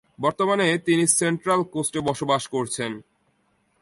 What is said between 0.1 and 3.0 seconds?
বর্তমানে তিনি সেন্ট্রাল কোস্টে বসবাস করছেন।